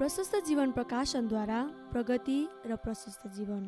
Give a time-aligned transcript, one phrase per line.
[0.00, 1.58] प्रशस्त जीवन प्रकाशनद्वारा
[1.92, 3.64] प्रगति र प्रशस्त जीवन।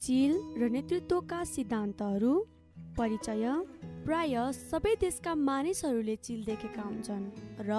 [0.00, 2.32] चिल र नेतृत्वका सिद्धान्तहरू
[2.98, 3.44] परिचय
[4.04, 7.30] प्राय सबै देशका मानिसहरूले चिल देखेका हुन्छन्
[7.60, 7.78] र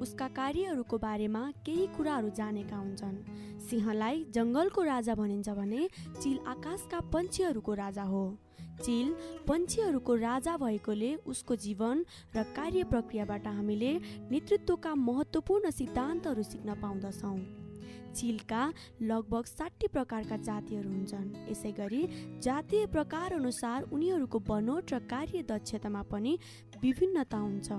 [0.00, 3.18] उसका कार्यहरूको बारेमा केही कुराहरू जानेका हुन्छन्।
[3.66, 5.82] सिंहलाई जङ्गलको राजा भनिन्छ भने
[6.22, 8.24] चिल आकाशका पन्छीहरूको राजा हो।
[8.82, 9.14] चिल
[9.48, 12.04] पन्छीहरूको राजा भएकोले उसको जीवन
[12.36, 13.92] र कार्य प्रक्रियाबाट हामीले
[14.30, 17.38] नेतृत्वका महत्त्वपूर्ण सिद्धान्तहरू सिक्न पाउँदछौँ।
[18.14, 18.62] चिलका
[19.02, 22.02] लगभग साठी प्रकारका जातिहरू हुन्छन्। यसै गरी
[22.42, 26.38] जातीय प्रकार अनुसार उनीहरूको बनोट र कार्य दक्षतामा पनि
[26.82, 27.70] विभिन्नता हुन्छ।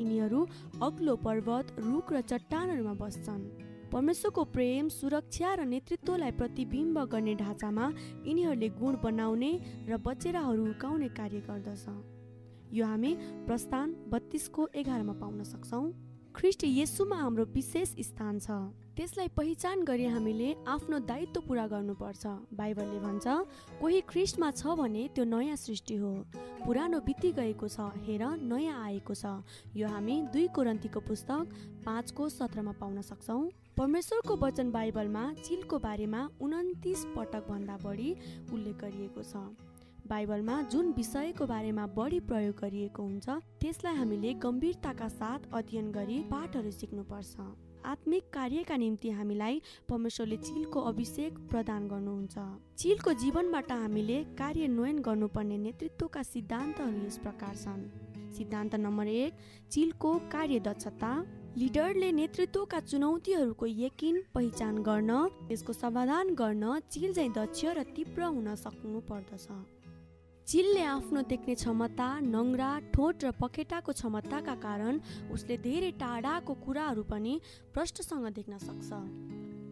[0.00, 0.46] यिनीहरू
[0.82, 7.86] अग्लो पर्वत रुख र चट्टानहरूमा बस्छन्। परमेश्वरको प्रेम सुरक्षा र नेतृत्वलाई प्रतिबिम्ब गर्ने ढाँचामा
[8.26, 9.50] यिनीहरूले गुण बनाउने
[9.90, 11.86] र बचेराहरू हुर्काउने कार्य गर्दछ।
[12.70, 13.12] यो हामी
[13.46, 15.84] प्रस्थान बत्तिसको एघारमा पाउन सक्छौँ।
[16.36, 18.50] ख्रिस्ट येसुमा हाम्रो विशेष स्थान छ।
[19.00, 23.26] त्यसलाई पहिचान गरी हामीले आफ्नो दायित्व पुरा गर्नुपर्छ। बाइबलले भन्छ
[23.80, 26.10] कोही ख्रिस्टमा छ भने त्यो नयाँ सृष्टि हो।
[26.64, 29.40] पुरानो बिति गएको छ हेर नयाँ आएको छ।
[29.72, 33.40] यो हामी दुई कोरन्तीको पुस्तक पाँचको सत्रमा पाउन सक्छौँ।
[33.72, 38.10] परमेश्वरको वचन बाइबलमा चिलको बारेमा उन्तिस पटक भन्दा बढी
[38.52, 39.48] उल्लेख गरिएको छ।
[40.12, 46.70] बाइबलमा जुन विषयको बारेमा बढी प्रयोग गरिएको हुन्छ त्यसलाई हामीले गम्भीरताका साथ अध्ययन गरी पाठहरू
[46.76, 52.38] सिक्नुपर्छ। आत्मिक कार्यका निम्ति हामीलाई परमेश्वरले चिलको अभिषेक प्रदान गर्नुहुन्छ।
[52.78, 57.82] चिलको जीवनबाट हामीले कार्यान्वयन गर्नुपर्ने नेतृत्वका सिद्धान्तहरू यस प्रकार छन्।
[58.36, 59.32] सिद्धान्त नम्बर एक
[59.70, 61.12] चिलको कार्यदक्षता।
[61.56, 65.10] लिडरले नेतृत्वका चुनौतीहरूको यकिन पहिचान गर्न
[65.48, 69.46] त्यसको समाधान गर्न चिल चाहिँ दक्ष र तीव्र हुन सक्नु पर्दछ।
[70.46, 77.34] चिलले आफ्नो देख्ने क्षमता नङ्ग्रा ठोट र पखेटाको क्षमताका कारण उसले धेरै टाढाको कुराहरू पनि
[77.74, 78.90] प्रष्टसँग देख्न सक्छ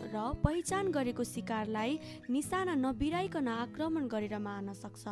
[0.06, 1.98] र पहिचान गरेको शिकारलाई
[2.30, 5.04] निशाना नबिराइकन आक्रमण गरेर मार्न सक्छ।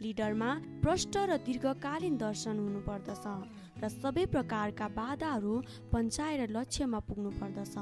[0.00, 0.50] लिडरमा
[0.82, 3.26] प्रष्ट र दीर्घकालीन दर्शन हुनुपर्दछ
[3.82, 5.54] र सबै प्रकारका बाधाहरू
[5.92, 7.76] पन्छाएर लक्ष्यमा पुग्नु पर्दछ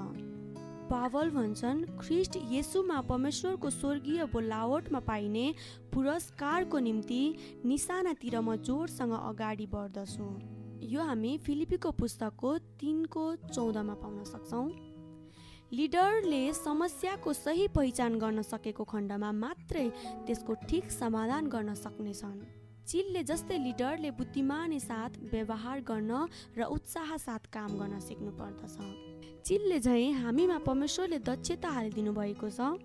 [0.92, 5.44] पावल भन्छन् ख्रिस्ट येसुमा परमेश्वरको स्वर्गीय बोलावटमा पाइने
[5.92, 7.22] पुरस्कारको निम्ति
[7.64, 10.26] निशानातिर म जोडसँग अगाडि बढ्दछु।
[10.84, 12.50] यो हामी फिलिपीको पुस्तकको
[12.80, 14.68] तिनको चौधमा पाउन सक्छौँ।
[15.72, 19.88] लिडरले समस्याको सही पहिचान गर्न सकेको खण्डमा मात्रै
[20.26, 22.36] त्यसको ठिक समाधान गर्न सक्नेछन्।
[22.84, 28.76] चिलले जस्तै लिडरले बुद्धिमानी साथ व्यवहार गर्न र उत्साह साथ काम गर्न सिक्नु पर्दछ
[29.44, 32.78] चिलले झैँ हामीमा परमेश्वरले दक्षता हालिदिनु भएको छ।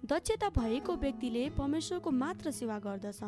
[0.00, 3.20] दक्षता भएको व्यक्तिले परमेश्वरको मात्र सेवा गर्दछ।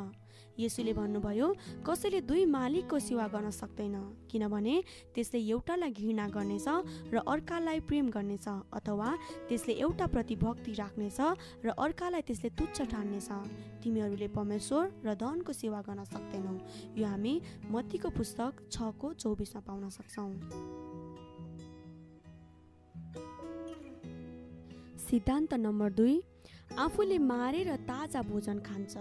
[0.59, 1.47] यसुले भन्नुभयो
[1.85, 3.97] कसैले दुई मालिकको सेवा गर्न सक्दैन
[4.31, 4.75] किनभने
[5.15, 6.69] त्यसले एउटालाई घृणा गर्नेछ
[7.13, 9.09] र अर्कालाई प्रेम गर्नेछ अथवा
[9.49, 11.21] त्यसले एउटा प्रति भक्ति राख्नेछ
[11.65, 13.29] र अर्कालाई त्यसले तुच्छ ठान्नेछ।
[13.85, 16.55] तिमीहरूले परमेश्वर र धनको सेवा गर्न सक्दैनौ।
[16.97, 17.35] यो हामी
[17.71, 20.33] मत्तीको पुस्तक छको चौबिसमा पाउन सक्छौँ।
[25.11, 26.13] सिद्धान्त नम्बर दुई
[26.79, 28.95] आफूले मारेर ताजा भोजन खान्छ।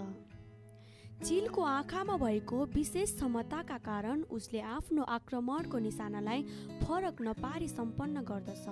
[1.23, 6.41] चिलको आँखामा भएको विशेष क्षमताका कारण उसले आफ्नो आक्रमणको निशानालाई
[6.81, 8.65] फरक नपारी सम्पन्न गर्दछ।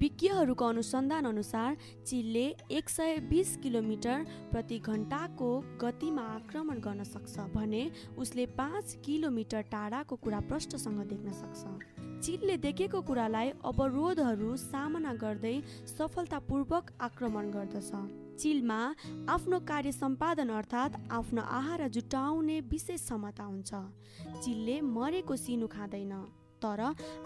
[0.00, 1.76] विज्ञहरूको अनुसन्धान अनुसार
[2.06, 5.50] चिलले एक सय बिस किलोमिटर प्रति घन्टाको
[5.80, 7.82] गतिमा आक्रमण गर्न सक्छ भने
[8.18, 15.52] उसले पाँच किलोमिटर टाढाको कुरा प्रष्टसँग देख्न सक्छ। चिलले देखेको कुरालाई अवरोधहरू सामना गर्दै
[15.88, 17.90] सफलतापूर्वक आक्रमण गर्दछ।
[18.40, 18.78] चिलमा
[19.34, 23.72] आफ्नो कार्य सम्पादन अर्थात् आफ्नो आहार जुटाउने विशेष क्षमता हुन्छ।
[24.44, 26.14] चिलले मरेको सिनु खाँदैन
[26.60, 26.80] तर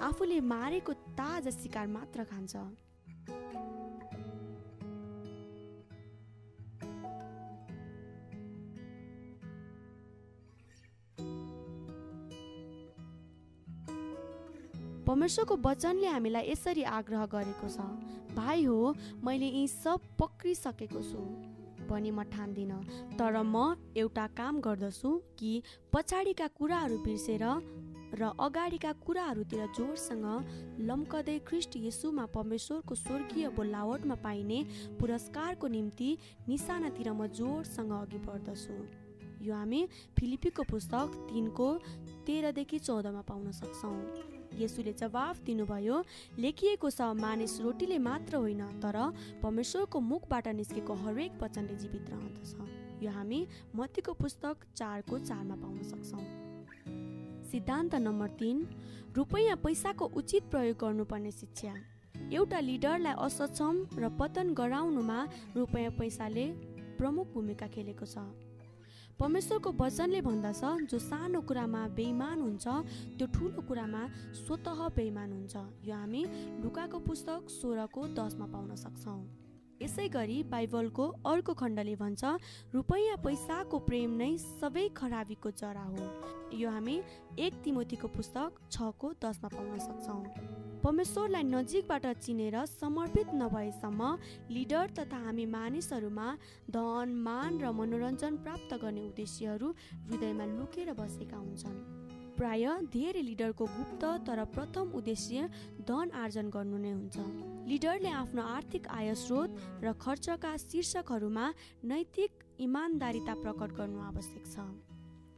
[0.09, 2.55] आफूले मारेको ताजा शिकार मात्र खान्छ।
[15.14, 18.78] परमेश्वरको वचनले हामीलाई यसरी आग्रह गरेको छ भाइ हो
[19.22, 21.20] मैले यी सब पक्रिसकेको छु
[21.87, 22.78] भनी म ठान्दिनँ।
[23.14, 25.52] तर म एउटा काम गर्दछु कि
[25.94, 27.44] पछाडिका कुराहरू बिर्सेर
[28.19, 30.26] र अगाडिका कुराहरूतिर जोडसँग
[30.90, 34.60] लम्कदै ख्रिस्ट यसुमा परमेश्वरको स्वर्गीय बोलावटमा पाइने
[34.99, 36.10] पुरस्कारको निम्ति
[36.50, 38.76] निशानातिर म जोडसँग अघि बढ्दछु।
[39.46, 39.87] यो हामी
[40.19, 41.69] फिलिपीको पुस्तक तिनको
[42.26, 43.99] तेह्रदेखि चौधमा पाउन सक्छौँ।
[44.59, 45.97] यसुले जवाफ दिनुभयो
[46.39, 48.99] लेखिएको छ मानिस रोटीले मात्र होइन तर
[49.43, 53.41] परमेश्वरको मुखबाट निस्केको हरेक वचनले जीवित रहँदछ। यो हामी
[53.77, 56.25] मतीको पुस्तक चारको चारमा पाउन सक्छौँ।
[57.51, 58.67] सिद्धान्त नम्बर तिन
[59.17, 61.75] रुपैयाँ पैसाको उचित प्रयोग गर्नुपर्ने शिक्षा।
[62.33, 65.19] एउटा लिडरलाई असक्षम र पतन गराउनुमा
[65.56, 66.47] रुपियाँ पैसाले
[66.99, 68.19] प्रमुख भूमिका खेलेको छ।
[69.20, 72.66] परमेश्वरको वचनले भन्दछ जो सानो कुरामा बेइमान हुन्छ
[73.19, 74.02] त्यो ठुलो कुरामा
[74.34, 75.55] स्वत बेइमान हुन्छ।
[75.87, 76.22] यो हामी
[76.62, 79.22] लुकाको पुस्तक सोह्रको दसमा पाउन सक्छौँ।
[79.82, 82.22] यसै गरी बाइबलको अर्को खण्डले भन्छ
[82.75, 86.05] रुपैयाँ पैसाको प्रेम नै सबै खराबीको जरा हो।
[86.55, 86.96] यो हामी
[87.38, 90.22] एक तिमोतीको पुस्तक छको दसमा पाउन सक्छौँ।
[90.84, 94.08] परमेश्वरलाई नजिकबाट चिनेर समर्पित नभएसम्म
[94.50, 96.26] लिडर तथा हामी मानिसहरूमा
[96.70, 99.69] धन मान र मनोरञ्जन प्राप्त गर्ने उद्देश्यहरू
[100.04, 101.81] हृदयमा लुकेर बसेका हुन्छन्।
[102.36, 105.48] प्राय धेरै लिडरको गुप्त तर प्रथम उद्देश्य
[105.88, 107.16] धन आर्जन गर्नु नै हुन्छ।
[107.64, 111.46] लिडरले आफ्नो आर्थिक आय स्रोत र खर्चका शीर्षकहरूमा
[111.88, 114.94] नैतिक इमान्दारिता प्रकट गर्नु आवश्यक छ।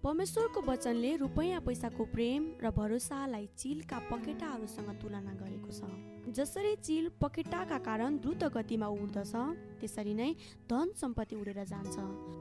[0.06, 7.79] परमेश्वरको वचनले रुपैयाँ पैसाको प्रेम र भरोसालाई चिलका पकेटाहरूसँग तुलना गरेको छ। जसरी चिल पकेटाका
[7.82, 9.35] कारण द्रुत गतिमा उड्दछ
[9.82, 10.31] त्यसरी नै
[10.70, 11.97] धन सम्पत्ति उडेर जान्छ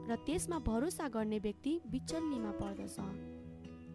[0.06, 2.96] र त्यसमा भरोसा गर्ने व्यक्ति बिचल्लीमा पर्दछ।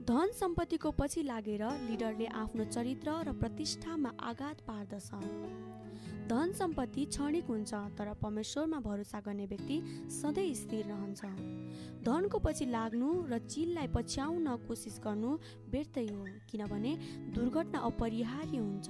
[0.04, 5.10] धन सम्पत्तिको पछि लागेर लिडरले आफ्नो चरित्र र प्रतिष्ठामा आघात पार्दछ।
[6.32, 9.78] धन सम्पत्ति क्षणिक हुन्छ तर परमेश्वरमा भरोसा गर्ने व्यक्ति
[10.12, 11.22] सधैँ स्थिर रहन्छ।
[12.06, 15.32] धनको पछि लाग्नु र चिललाई पछ्याउन कोसिस गर्नु
[15.72, 16.96] व्यर्थै हो किनभने
[17.36, 18.90] दुर्घटना अपरिहार्य हुन्छ।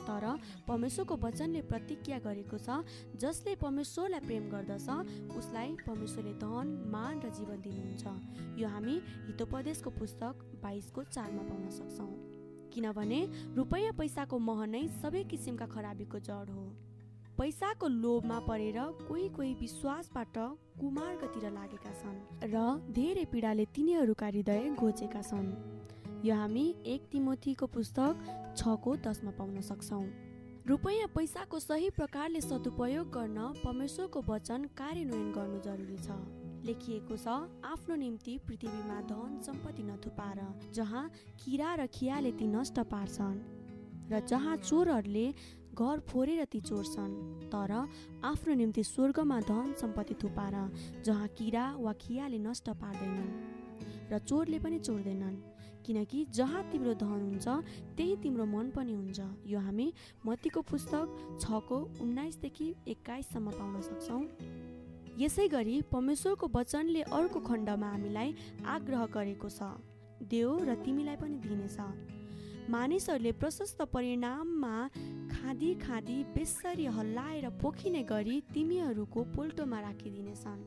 [0.00, 0.24] तर
[0.68, 2.80] परमेश्वरको वचनले प्रतिज्ञा गरेको छ
[3.20, 8.96] जसले परमेश्वरलाई प्रेम गर्दछ उसलाई परमेश्वरले धन मान र जीवन दिनुहुन्छ। यो हामी
[9.28, 10.34] हितोपदेशको पुस्तक
[10.64, 12.29] बाइसको चारमा पाउन सक्छौँ।
[12.70, 13.20] किनभने
[13.56, 16.64] रुपैयाँ पैसाको मह नै सबै किसिमका खराबीको जड हो।
[17.38, 18.78] पैसाको लोभमा परेर
[19.08, 20.36] कोही कोही विश्वासबाट
[20.80, 25.48] कुमार्गतिर लागेका छन् र धेरै पीडाले तिनीहरूका हृदय घोचेका छन्।
[26.24, 28.12] यो हामी एक तिमोथीको पुस्तक
[28.56, 30.04] छको दसमा पाउन सक्छौँ।
[30.68, 36.08] रुपैयाँ पैसाको सही प्रकारले सदुपयोग गर्न परमेश्वरको वचन कार्यान्वयन गर्नु जरुरी छ।
[36.64, 37.28] लेखिएको छ
[37.64, 40.40] आफ्नो निम्ति पृथ्वीमा धन सम्पत्ति नथुपार
[40.74, 41.04] जहाँ
[41.40, 43.38] किरा र खियाले ती नष्ट पार्छन्
[44.12, 45.26] र जहाँ चोरहरूले
[45.74, 47.14] घर फोरेर ती चोर्छन्
[47.52, 47.72] तर
[48.24, 50.56] आफ्नो निम्ति स्वर्गमा धन सम्पत्ति थुपार
[51.04, 53.32] जहाँ किरा वा खियाले नष्ट पार्दैनन्
[54.12, 55.36] र चोरले पनि चोर्दैनन्।
[55.86, 57.48] किनकि जहाँ तिम्रो धन हुन्छ
[57.96, 59.86] त्यही तिम्रो मन पनि हुन्छ। यो हामी
[60.26, 64.22] मतीको पुस्तक छको उन्नाइसदेखि एक्काइससम्म पाउन सक्छौँ।
[65.18, 68.34] यसै गरी परमेश्वरको वचनले अर्को खण्डमा हामीलाई
[68.66, 69.62] आग्रह गरेको छ।
[70.30, 71.78] देव र तिमीलाई पनि दिनेछ।
[72.70, 74.74] मानिसहरूले प्रशस्त परिणाममा
[75.30, 80.60] खाँदी खाँदी बेसरी हल्लाएर पोखिने गरी तिमीहरूको पोल्टोमा राखिदिनेछन्।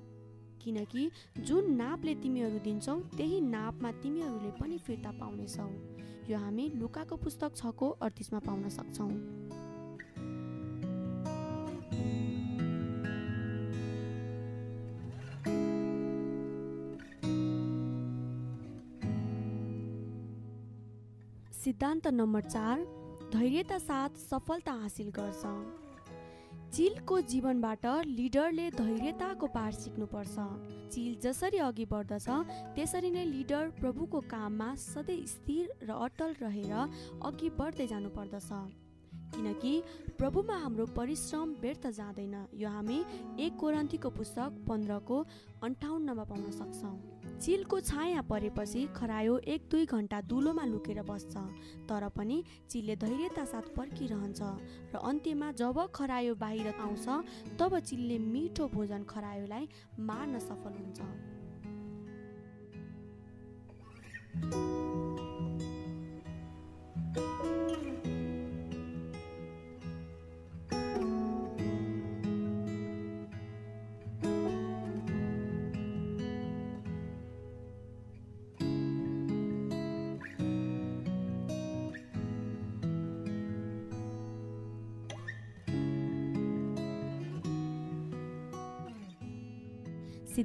[0.64, 1.10] किनकि
[1.40, 5.70] जुन नापले तिमीहरू दिन्छौ त्यही नापमा तिमीहरूले पनि फिर्ता पाउनेछौ।
[6.30, 9.12] यो हामी लुकाको पुस्तक छको अडतिसमा पाउन सक्छौँ।
[21.64, 22.80] सिद्धान्त नम्बर चार
[23.34, 25.44] धैर्यता साथ सफलता हासिल गर्छ।
[26.76, 30.36] चिलको जीवनबाट लिडरले धैर्यताको पाठ सिक्नुपर्छ।
[30.92, 32.28] चिल जसरी अघि बढ्दछ
[32.76, 36.74] त्यसरी नै लिडर प्रभुको काममा सधैँ स्थिर र अटल रहेर
[37.24, 38.52] अघि बढ्दै जानुपर्दछ।
[39.36, 39.74] किनकि
[40.18, 43.00] प्रभुमा हाम्रो परिश्रम व्यर्थ जाँदैन। यो हामी
[43.40, 45.18] एक कोरन्तीको पुस्तक पन्ध्रको
[45.64, 46.96] अन्ठाउन्नमा पाउन सक्छौँ।
[47.40, 51.34] चिलको छाया परेपछि खरायो एक दुई घन्टा दुलोमा लुकेर बस्छ
[51.90, 52.38] तर पनि
[52.70, 54.42] चिलले धैर्यता साथ पर्खिरहन्छ
[54.94, 57.06] र अन्त्यमा जब खरायो बाहिर आउँछ
[57.60, 59.68] तब चिलले मिठो भोजन खरायोलाई
[60.00, 61.00] मार्न सफल हुन्छ।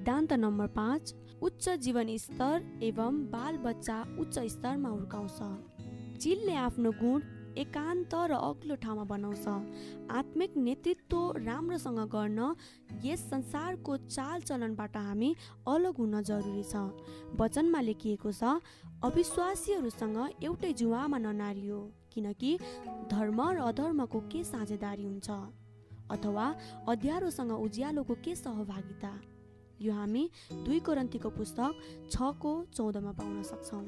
[0.08, 7.20] सिद्धान्त नम्बर पाँच उच्च जीवन स्तर एवं बाल बच्चा उच्च स्तरमा हुर्काउँछ। चिलले आफ्नो गुण
[7.60, 12.40] एकान्त र अग्लो ठाउँमा बनाउँछ। आत्मिक नेतृत्व राम्रोसँग गर्न
[13.04, 15.34] यस संसारको चालचलनबाट हामी
[15.68, 16.88] अलग हुन जरुरी छ।
[17.36, 18.56] वचनमा लेखिएको छ
[19.04, 21.80] अविश्वासीहरूसँग एउटै जुवामा ननारियो
[22.12, 22.58] किनकि
[23.12, 25.28] धर्म र अधर्मको के साझेदारी हुन्छ?
[26.10, 26.54] अथवा
[26.88, 29.12] अध्यारोसँग उज्यालोको के सहभागिता?
[29.80, 31.72] यो हामी दुई कोरन्तीको पुस्तक
[32.10, 33.84] छको चौधमा पाउन सक्छौँ।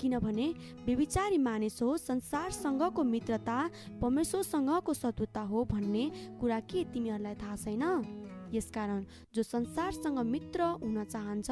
[0.00, 0.46] किनभने
[0.86, 3.58] बेविचारी मानिस हो संसारसँगको मित्रता
[4.02, 6.04] परमेश्वरसँगको शत्रुता हो भन्ने
[6.40, 7.84] कुरा के तिमीहरूलाई थाहा छैन?
[8.52, 9.04] यसकारण
[9.34, 11.50] जो संसारसँग मित्र हुन चाहन्छ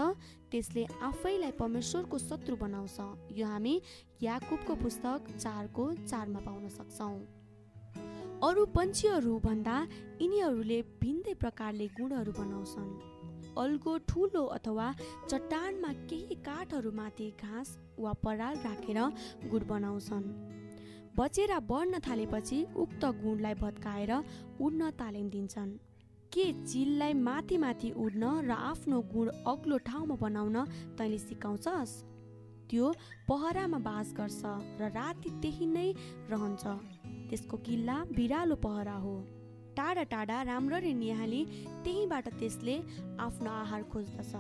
[0.51, 2.99] त्यसले आफैलाई परमेश्वरको शत्रु बनाउँछ।
[3.39, 3.75] यो हामी
[4.23, 7.19] याकुबको पुस्तक चारको चारमा पाउन सक्छौँ।
[8.45, 9.77] अरू पन्छीहरू भन्दा
[10.23, 13.16] यिनीहरूले भिन्दै प्रकारले गुणहरू बनाउँछन्।
[13.59, 14.93] अल्गो ठुलो अथवा
[15.31, 18.99] चट्टानमा केही काठहरूमाथि घाँस वा पराल राखेर
[19.51, 20.25] गुड बनाउँछन्।
[21.19, 24.13] बचेर बढ्न थालेपछि उक्त गुणलाई भत्काएर
[24.61, 25.71] उड्न तालिम दिन्छन्।
[26.33, 30.57] के चिललाई माथि माथि उड्न र आफ्नो गुण अग्लो ठाउँमा बनाउन
[30.99, 31.93] तैँले सिकाउँछस्?
[32.71, 32.87] त्यो
[33.29, 34.43] पहरामा बास गर्छ
[34.81, 35.89] र राति त्यही नै
[36.31, 36.65] रहन्छ।
[37.31, 39.17] त्यसको किल्ला बिरालो पहरा हो।
[39.77, 41.43] टाढा टाढा राम्ररी निहाली
[41.85, 42.77] त्यहीँबाट त्यसले
[43.21, 44.33] आफ्नो आहार खोज्दछ।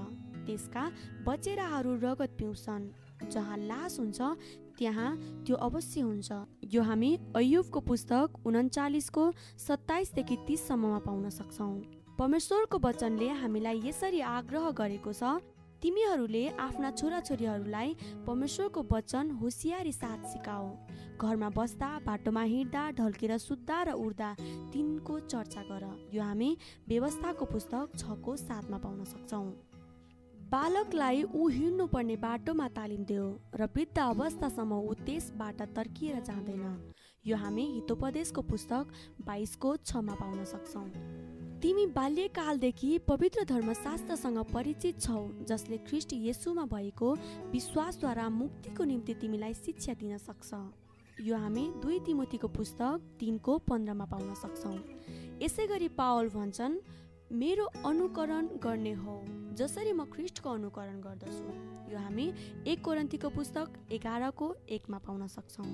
[0.46, 0.84] त्यसका
[1.26, 2.84] बचेराहरू रगत पिउँछन्।
[3.32, 4.20] जहाँ लास हुन्छ
[4.78, 5.10] त्यहाँ
[5.46, 6.30] त्यो अवश्य हुन्छ।
[6.74, 9.24] यो हामी अयुबको पुस्तक उन्चालिसको
[9.66, 11.74] सत्ताइसदेखि तिससम्ममा पाउन सक्छौँ।
[12.18, 15.40] परमेश्वरको वचनले हामीलाई यसरी आग्रह गरेको छ
[15.82, 17.94] तिमीहरूले आफ्ना छोराछोरीहरूलाई
[18.26, 20.68] परमेश्वरको वचन होसियारी साथ सिकाऊ।
[21.20, 24.30] घरमा बस्दा बाटोमा हिँड्दा ढल्केर सुत्दा र उड्दा
[24.72, 26.50] तिनको चर्चा गर। यो हामी
[26.88, 29.46] व्यवस्थाको पुस्तक छको साथमा पाउन सक्छौँ।
[30.50, 36.64] बालकलाई ऊ हिँड्नुपर्ने बाटोमा तालिम दियो र वृद्ध अवस्थासम्म ऊ त्यसबाट तर्किएर जाँदैन।
[37.24, 38.92] यो हामी हितोपदेशको पुस्तक
[39.26, 40.88] बाइसको छमा पाउन सक्छौँ।
[41.62, 47.12] तिमी बाल्यकालदेखि पवित्र धर्मशास्त्रसँग परिचित छौ जसले ख्रिस्ट येसुमा भएको
[47.52, 50.52] विश्वासद्वारा मुक्तिको निम्ति तिमीलाई शिक्षा दिन सक्छ।
[51.18, 54.76] यो हामी दुई तिमोतीको पुस्तक तिनको पन्ध्रमा पाउन सक्छौँ।
[55.42, 56.76] यसै गरी पावल भन्छन्
[57.32, 59.16] मेरो अनुकरण गर्ने हो
[59.56, 62.26] जसरी म ख्रिस्टको अनुकरण गर्दछु। यो हामी
[62.66, 65.72] एक कोरन्तीको पुस्तक एघारको एकमा पाउन सक्छौँ।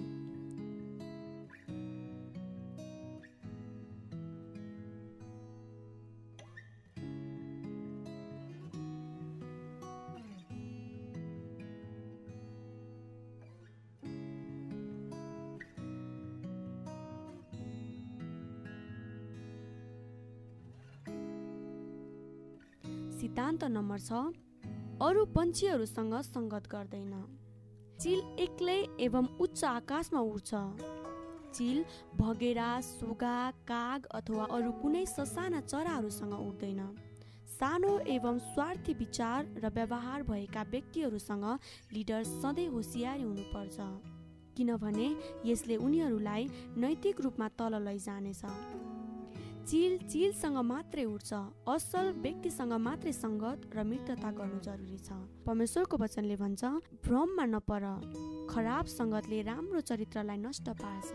[23.92, 27.14] नम्बर छ अरू पन्छीहरूसँग सङ्गत गर्दैन।
[28.00, 30.50] चिल एक्लै एवं उच्च आकाशमा उड्छ।
[31.52, 31.84] चिल
[32.16, 33.36] भगेरा सुगा
[33.68, 36.80] काग अथवा अरू कुनै ससाना चराहरूसँग उड्दैन।
[37.52, 41.46] सानो एवं स्वार्थी विचार र व्यवहार भएका व्यक्तिहरूसँग
[41.92, 43.76] लिडर सधैँ होसियारी हुनुपर्छ
[44.56, 45.08] किनभने
[45.44, 48.42] यसले उनीहरूलाई नैतिक रूपमा तल लैजानेछ।
[49.62, 51.32] चिल चिलसँग मात्रै उठ्छ
[51.70, 55.14] असल व्यक्तिसँग मात्रै सङ्गत र मित्रता गर्नु जरुरी छ।
[55.46, 56.62] परमेश्वरको वचनले भन्छ
[57.06, 57.84] भ्रममा नपर
[58.50, 61.10] खराब सङ्गतले राम्रो चरित्रलाई नष्ट पार्छ।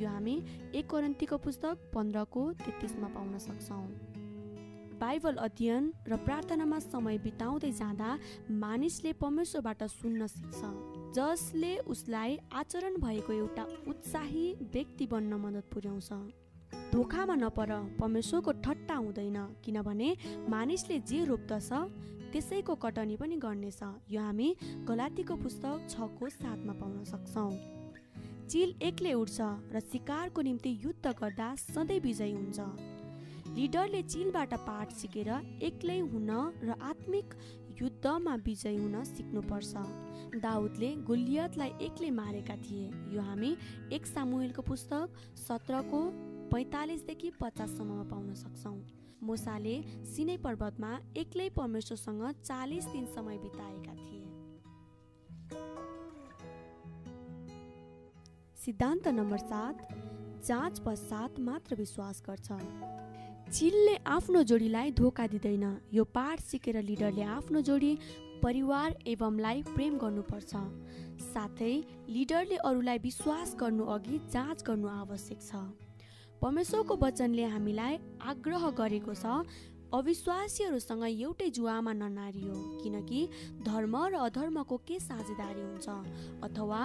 [0.00, 0.36] यो हामी
[0.78, 3.84] एक पुस्तक पन्ध्रको तेत्तिसमा पाउन सक्छौँ।
[5.00, 8.10] बाइबल अध्ययन र प्रार्थनामा समय बिताउँदै जाँदा
[8.54, 10.60] मानिसले परमेश्वरबाट सुन्न सिक्छ
[11.16, 16.10] जसले उसलाई आचरण भएको एउटा उत्साही व्यक्ति बन्न मद्दत पुर्याउँछ।
[16.92, 20.08] धोकामा नपर परमेश्वरको ठट्टा हुँदैन। किनभने
[20.50, 21.70] मानिसले जे रोप्दछ
[22.32, 23.80] त्यसैको कटनी पनि गर्नेछ।
[24.10, 24.48] यो हामी
[24.88, 27.52] गलातीको पुस्तक छको साथमा पाउन सक्छौँ।
[28.50, 29.38] चिल एक्लै उठ्छ
[29.70, 32.58] र शिकारको निम्ति युद्ध गर्दा सधैँ विजयी हुन्छ।
[33.54, 35.30] लिडरले चिलबाट पाठ सिकेर
[35.62, 36.30] एक्लै हुन
[36.62, 37.34] र आत्मिक
[37.80, 39.72] युद्धमा विजयी हुन सिक्नुपर्छ।
[40.42, 43.50] दाउदले गुलियतलाई एक्लै मारेका थिए। यो हामी
[43.92, 45.06] एक सामुएलको पुस्तक
[45.38, 46.02] सत्रको
[46.52, 48.78] पैँतालिसदेखि पचाससम्ममा पाउन सक्छौँ।
[49.22, 49.74] मुसाले
[50.10, 54.24] सिनै पर्वतमा एक्लै परमेश्वरसँग चालिस दिन समय बिताएका थिए।
[58.56, 59.76] सिद्धान्त नम्बर सात
[60.46, 62.48] जाँच पश्चात मात्र विश्वास गर्छ।
[63.52, 67.92] चिलले आफ्नो जोडीलाई धोका दिँदैन। यो पाठ सिकेर लिडरले आफ्नो जोडी
[68.42, 70.52] परिवार एवंलाई प्रेम गर्नुपर्छ।
[71.22, 71.74] साथै
[72.08, 75.62] लिडरले अरूलाई विश्वास गर्नु अघि जाँच गर्नु आवश्यक छ।
[76.42, 77.96] परमेश्वरको वचनले हामीलाई
[78.32, 79.44] आग्रह गरेको छ
[79.92, 83.20] अविश्वासीहरूसँग एउटै जुवामा ननारियो किनकि
[83.66, 85.88] धर्म र अधर्मको के साझेदारी हुन्छ
[86.48, 86.80] अथवा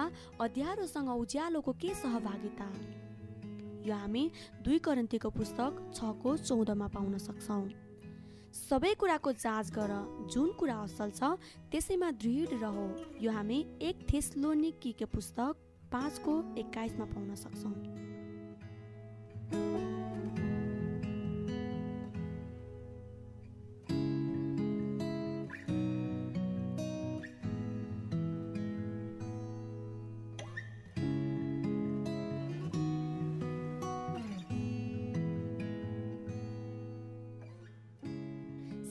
[0.46, 2.68] अध्यारोसँग उज्यालोको के सहभागिता?
[3.86, 4.24] यो हामी
[4.64, 7.64] दुई करन्तीको पुस्तक छको चौधमा पाउन सक्छौँ।
[8.60, 9.92] सबै कुराको जाँच गर
[10.32, 11.32] जुन कुरा असल छ
[11.72, 12.76] त्यसैमा दृढ रह।
[13.24, 15.52] यो हामी एक थेस्लोनिकीको पुस्तक
[15.92, 18.05] पाँचको एक्काइसमा पाउन सक्छौँ।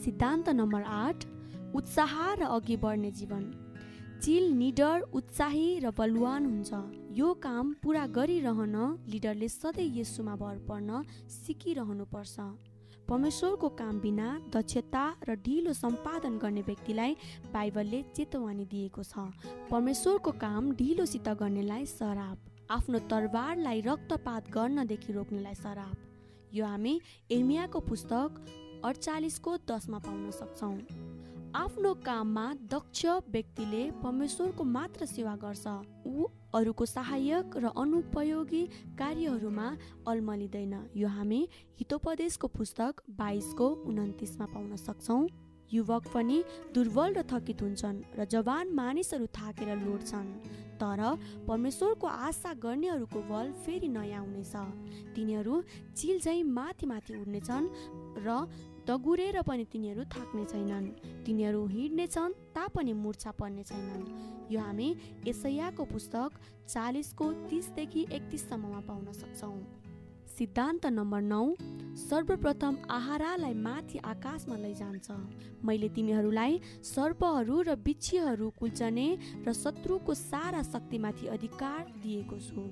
[0.04, 1.24] सिद्धान्त नम्बर आठ
[1.74, 3.65] उत्साह र अघि बढ्ने जीवन।
[4.22, 6.72] चिल निडर उत्साही र बलवान हुन्छ।
[7.12, 8.76] यो काम पुरा गरिरहन
[9.08, 12.36] लिडरले सधैँ यसुमा भर पर्न सिकिरहनुपर्छ।
[13.08, 17.16] परमेश्वरको काम बिना दक्षता र ढिलो सम्पादन गर्ने व्यक्तिलाई
[17.52, 19.30] बाइबलले चेतवानी दिएको छ।
[19.70, 22.38] परमेश्वरको काम ढिलोसित गर्नेलाई सराप
[22.70, 25.96] आफ्नो तरबारलाई रक्तपात गर्नदेखि रोक्नेलाई सराप।
[26.54, 30.74] यो हामी एर्मियाको पुस्तक अडचालिसको दसमा पाउन सक्छौँ।
[31.56, 35.64] आफ्नो काममा दक्ष व्यक्तिले परमेश्वरको मात्र सेवा गर्छ।
[36.04, 38.62] ऊ अरूको सहायक र अनुपयोगी
[39.00, 39.68] कार्यहरूमा
[40.04, 41.40] अल्मलिँदैन। यो हामी
[41.80, 45.22] हितोपदेशको पुस्तक बाइसको उन्तिसमा पाउन सक्छौँ।
[45.72, 46.38] युवक पनि
[46.74, 50.28] दुर्बल र थकित हुन्छन् र जवान मानिसहरू थाकेर लोड्छन्
[50.76, 51.00] तर
[51.48, 54.54] परमेश्वरको आशा गर्नेहरूको बल फेरि नयाँ हुनेछ।
[55.16, 55.54] तिनीहरू
[55.96, 57.66] झैँ माथि माथि उड्नेछन्
[58.20, 58.28] र
[58.86, 60.86] दगुरेर पनि तिनीहरू थाक्ने छैनन्।
[61.26, 64.04] तिनीहरू हिँड्नेछन् तापनि मुर्छा पर्ने छैनन्।
[64.50, 64.88] यो हामी
[65.26, 66.30] यसैयाको पुस्तक
[66.68, 69.58] चालिसको तिसदेखि एकतिससम्ममा पाउन सक्छौँ।
[70.38, 71.44] सिद्धान्त नम्बर नौ
[71.96, 75.08] सर्वप्रथम आहारालाई माथि आकाशमा लैजान्छ।
[75.64, 79.08] मैले तिमीहरूलाई सर्पहरू र बिच्छीहरू कुल्चने
[79.46, 82.62] र शत्रुको सारा शक्तिमाथि अधिकार दिएको छु।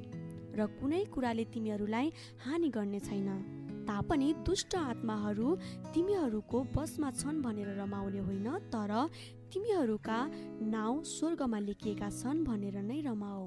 [0.55, 2.13] र कुनै कुराले तिमीहरूलाई
[2.47, 5.57] हानि गर्ने छैन। तापनि दुष्ट आत्माहरू
[5.95, 8.93] तिमीहरूको बसमा छन् भनेर रमाउने होइन तर
[9.53, 10.19] तिमीहरूका
[10.75, 13.47] नाउँ स्वर्गमा लेखिएका छन् भनेर नै रमाओ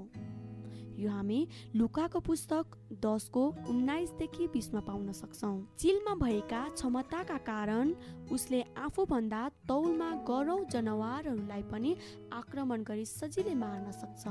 [0.98, 1.40] यो हामी
[1.76, 7.94] लुकाको पुस्तक दसको उन्नाइसदेखि बिसमा पाउन सक्छौँ। चिलमा भएका क्षमताका कारण
[8.32, 11.96] उसले आफूभन्दा तौलमा गरौँ जनावरहरूलाई पनि
[12.34, 14.24] आक्रमण गरी सजिलै मार्न सक्छ।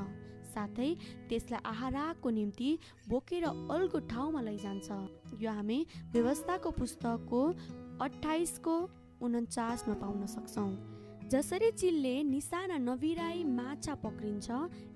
[0.57, 0.89] साथै
[1.29, 2.69] त्यसलाई आहाराको निम्ति
[3.09, 4.89] बोकेर अल्गो ठाउँमा लैजान्छ।
[5.41, 5.79] यो हामी
[6.13, 7.41] व्यवस्थाको पुस्तकको
[8.01, 8.75] अठाइसको
[9.25, 10.71] उन्चासमा पाउन सक्छौँ।
[11.31, 14.47] जसरी चिलले निशाना नबिराई माछा पक्रिन्छ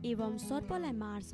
[0.08, 1.32] एवं सर्पलाई मार्छ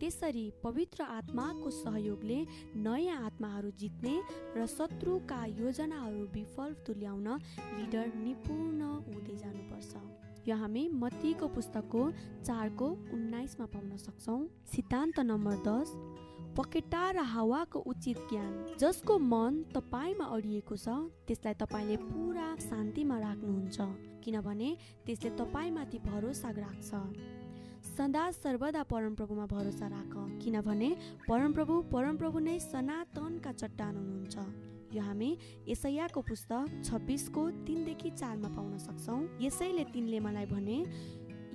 [0.00, 2.38] त्यसरी पवित्र आत्माको सहयोगले
[2.84, 4.14] नयाँ आत्माहरू जित्ने
[4.56, 7.28] र शत्रुका योजनाहरू विफल तुल्याउन
[7.78, 9.92] लिडर निपुण हुँदै जानुपर्छ।
[10.46, 12.02] यो हामी मत्तीको पुस्तकको
[12.44, 15.88] चारको उन्नाइसमा पाउन सक्छौँ। सिद्धान्त नम्बर दस
[16.56, 20.88] पकेटा र हावाको उचित ज्ञान। जसको मन तपाईँमा अडिएको छ
[21.26, 23.78] त्यसलाई तपाईँले पुरा शान्तिमा राख्नुहुन्छ
[24.24, 24.70] किनभने
[25.06, 26.90] त्यसले तपाईँमाथि भरोसा राख्छ।
[27.86, 30.90] सदा सर्वदा परमप्रभुमा भरोसा राख किनभने
[31.28, 34.36] परमप्रभु परमप्रभु नै सनातनका चट्टान हुनुहुन्छ।
[34.94, 35.30] यो हामी
[35.68, 40.78] यसैयाको पुस्तक छब्बिसको तिनदेखि चारमा पाउन सक्छौँ। यसैले तिनले मलाई भने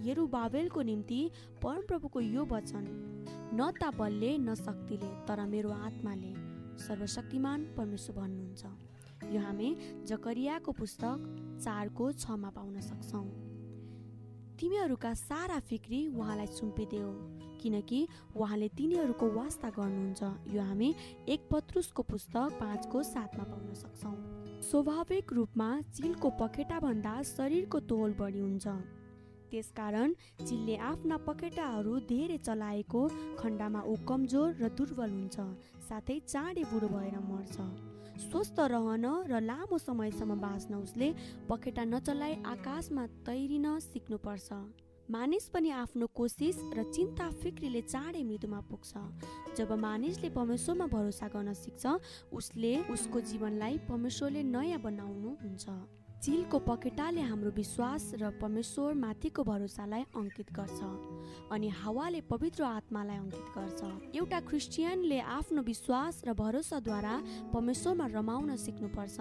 [0.04, 1.22] यरु बाबेलको निम्ति
[1.64, 2.86] परमप्रभुको यो वचन
[3.56, 6.34] न त बलले न शक्तिले तर मेरो आत्माले
[6.84, 8.64] सर्वशक्तिमान परमेश्वर भन्नुहुन्छ।
[9.32, 9.70] यो हामी
[10.08, 11.18] जकरियाको पुस्तक
[11.64, 13.28] चारको छमा पाउन सक्छौँ।
[14.60, 18.00] तिमीहरूका सारा फिक्री उहाँलाई सुम्पिदेऊ। किनकि
[18.36, 20.94] उहाँले तिनीहरूको वास्ता गर्नुहुन्छ। यो हामी
[21.28, 24.16] एक पत्रुसको पुस्तक पाँचको साथमा पाउन सक्छौँ।
[24.62, 28.68] स्वाभाविक रूपमा चिलको पखेटाभन्दा शरीरको तोल बढी हुन्छ।
[29.52, 33.02] त्यसकारण चिलले आफ्ना पखेटाहरू धेरै चलाएको
[33.40, 35.38] खण्डमा ऊ कमजोर र दुर्बल हुन्छ
[35.88, 37.56] साथै चाँडै बुढो भएर मर्छ।
[38.20, 41.08] स्वस्थ रहन र लामो समयसम्म बाँच्न उसले
[41.50, 44.48] पखेटा नचलाइ आकाशमा तैरिन सिक्नुपर्छ।
[45.10, 48.94] मानिस पनि आफ्नो कोसिस र चिन्ता फिक्रीले चाँडै मृत्युमा पुग्छ।
[49.58, 51.84] जब मानिसले परमेश्वरमा भरोसा गर्न सिक्छ
[52.30, 55.66] उसले उसको जीवनलाई परमेश्वरले नयाँ बनाउनु हुन्छ।
[56.22, 60.80] चिलको पकेटाले हाम्रो विश्वास र परमेश्वर माथिको भरोसालाई अङ्कित गर्छ
[61.50, 63.82] अनि हावाले पवित्र आत्मालाई अङ्कित गर्छ।
[64.14, 67.16] एउटा क्रिस्चियनले आफ्नो विश्वास र भरोसाद्वारा
[67.50, 69.18] परमेश्वरमा रमाउन सिक्नुपर्छ।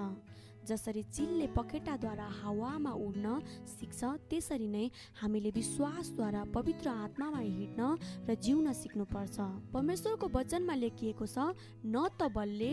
[0.68, 3.26] जसरी चिलले पखेटाद्वारा हावामा उड्न
[3.66, 4.00] सिक्छ
[4.31, 4.85] त्यसरी नै
[5.20, 7.83] हामीले विश्वासद्वारा पवित्र आत्मामा हिँड्न
[8.28, 9.37] र जिउन सिक्नुपर्छ।
[9.72, 12.72] परमेश्वरको वचनमा लेखिएको छ न त बलले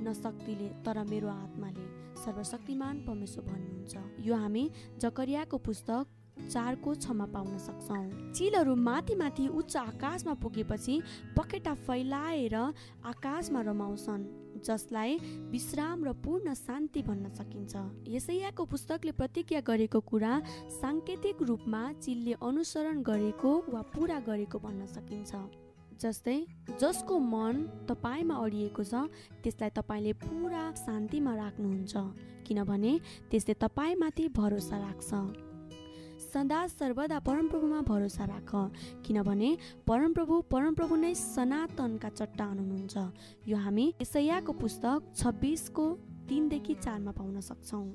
[0.00, 1.84] न शक्तिले तर मेरो आत्माले
[2.24, 3.94] सर्वशक्तिमान परमेश्वर भन्नुहुन्छ।
[4.26, 4.64] यो हामी
[5.00, 6.04] जकरियाको पुस्तक
[6.52, 10.94] चारको छमा पाउन सक्छौँ। चिलहरू माथि माथि उच्च आकाशमा पुगेपछि
[11.36, 12.56] पखेटा फैलाएर
[13.12, 15.18] आकाशमा रमाउँछन्। जसलाई
[15.50, 17.74] विश्राम र पूर्ण शान्ति भन्न सकिन्छ।
[18.08, 20.32] यसैयाको पुस्तकले प्रतिज्ञा गरेको कुरा
[20.80, 25.32] साङ्केतिक रूपमा चिलले अनुसरण गरेको वा पुरा गरेको भन्न सकिन्छ।
[25.96, 26.38] जस्तै
[26.80, 27.54] जसको मन
[27.88, 29.08] तपाईँमा अडिएको छ
[29.42, 31.94] त्यसलाई तपाईँले पुरा शान्तिमा राख्नुहुन्छ
[32.46, 32.92] किनभने
[33.30, 35.45] त्यसले तपाईँमाथि भरोसा राख्छ।
[36.36, 38.50] सदा सर्वदा परमप्रभुमा भरोसा राख।
[39.00, 39.50] किनभने
[39.88, 45.86] परमप्रभु परमप्रभु नै सनातनका चट्टान हुनुहुन्छ। यो हामी यसैयाको पुस्तक छब्बिसको
[46.28, 47.86] तिनदेखि चारमा पाउन सक्छौँ।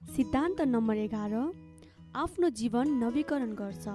[0.00, 1.34] सिद्धान्त नम्बर एघार
[2.14, 3.86] आफ्नो जीवन नवीकरण गर्छ।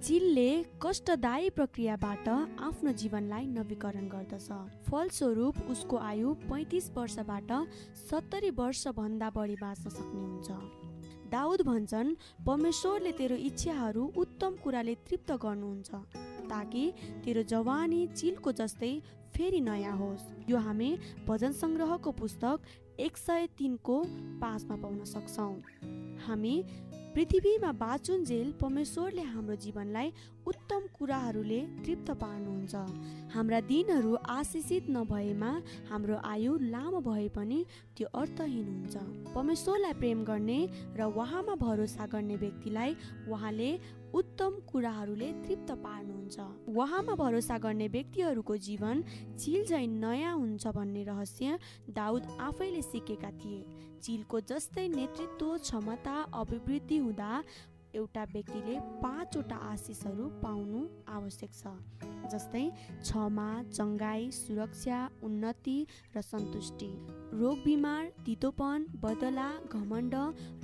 [0.00, 0.48] चिलले
[0.80, 2.28] कष्टदायी प्रक्रियाबाट
[2.62, 4.48] आफ्नो जीवनलाई नवीकरण गर्दछ।
[4.88, 7.52] फलस्वरूप उसको आयु पैँतिस वर्षबाट
[8.08, 10.83] सत्तरी वर्षभन्दा बढी बाँच्न सक्ने हुन्छ।
[11.34, 12.14] दाउद भन्छन्
[12.46, 15.90] परमेश्वरले तेरो इच्छाहरू उत्तम कुराले तृप्त गर्नुहुन्छ
[16.50, 16.84] ताकि
[17.24, 18.92] तेरो जवानी चिलको जस्तै
[19.34, 20.90] फेरि नयाँ होस्। यो हामी
[21.28, 22.58] भजन सङ्ग्रहको पुस्तक
[23.00, 23.96] एक सय तिनको
[24.42, 25.54] पाँचमा पाउन सक्छौँ।
[26.26, 26.54] हामी
[27.14, 30.08] पृथ्वीमा बाँचुन्जेल परमेश्वरले हाम्रो जीवनलाई
[30.50, 32.74] उत्तम कुराहरूले तृप्त पार्नुहुन्छ।
[33.34, 35.50] हाम्रा दिनहरू आशिषित नभएमा
[35.90, 37.58] हाम्रो आयु लामो भए पनि
[37.94, 38.94] त्यो अर्थहीन हुन्छ।
[39.30, 40.58] परमेश्वरलाई प्रेम गर्ने
[40.98, 42.96] र उहाँमा भरोसा गर्ने व्यक्तिलाई
[43.30, 43.70] उहाँले
[44.14, 46.36] उत्तम कुराहरूले तृप्त पार्नुहुन्छ।
[46.70, 49.02] उहाँमा भरोसा गर्ने व्यक्तिहरूको जीवन
[49.38, 51.58] चिल झै नयाँ हुन्छ भन्ने रहस्य
[51.90, 53.64] दाउद आफैले सिकेका थिए।
[54.02, 57.30] चिलको जस्तै नेतृत्व क्षमता अभिवृद्धि हुँदा
[57.94, 60.80] एउटा व्यक्तिले पाँचवटा आशिषहरू पाउनु
[61.16, 61.74] आवश्यक छ
[62.32, 62.64] जस्तै
[63.02, 65.76] क्षमा चङ्गाई सुरक्षा उन्नति
[66.14, 66.88] र सन्तुष्टि।
[67.40, 70.14] रोग बिमार तितोपन बदला घमण्ड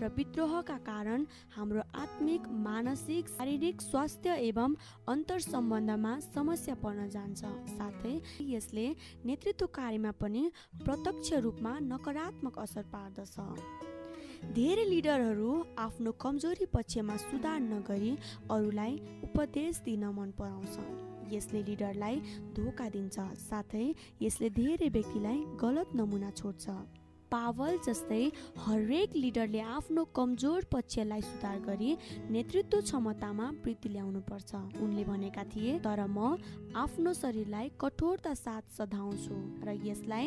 [0.01, 4.75] र विद्रोहका कारण हाम्रो आत्मिक मानसिक शारीरिक स्वास्थ्य एवं
[5.15, 7.41] अन्तर सम्बन्धमा समस्या पर्न जान्छ।
[7.77, 8.15] साथै
[8.55, 8.89] यसले
[9.27, 10.45] नेतृत्व कार्यमा पनि
[10.85, 14.00] प्रत्यक्ष रूपमा नकारात्मक असर पार्दछ।
[14.41, 18.13] धेरै लिडरहरू आफ्नो कमजोरी पक्षमा सुधार नगरी
[18.51, 18.95] अरूलाई
[19.27, 22.17] उपदेश दिन मन पराउँछ यसले लिडरलाई
[22.57, 23.85] धोका दिन्छ साथै
[24.23, 26.65] यसले धेरै व्यक्तिलाई गलत नमुना छोड्छ।
[27.33, 28.23] पावल जस्तै
[28.63, 31.91] हरेक लिडरले आफ्नो कमजोर पक्षलाई सुधार गरी
[32.35, 34.51] नेतृत्व क्षमतामा वृद्धि ल्याउनु पर्छ।
[34.83, 36.19] उनले भनेका थिए तर म
[36.85, 40.27] आफ्नो शरीरलाई कठोरता साथ सधाउँछु र यसलाई